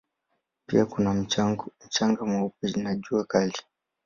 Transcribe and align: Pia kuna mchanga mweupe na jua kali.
Pia 0.65 0.85
kuna 0.85 1.13
mchanga 1.13 2.25
mweupe 2.25 2.67
na 2.75 2.95
jua 2.95 3.23
kali. 3.25 3.53